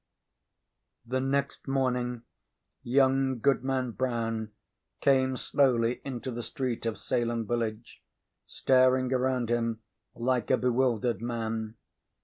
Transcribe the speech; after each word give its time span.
The 1.05 1.19
next 1.21 1.67
morning 1.67 2.23
young 2.81 3.37
Goodman 3.39 3.91
Brown 3.91 4.51
came 4.99 5.37
slowly 5.37 6.01
into 6.03 6.31
the 6.31 6.41
street 6.41 6.87
of 6.87 6.97
Salem 6.97 7.45
village, 7.45 8.01
staring 8.47 9.13
around 9.13 9.49
him 9.51 9.83
like 10.15 10.49
a 10.49 10.57
bewildered 10.57 11.21
man. 11.21 11.75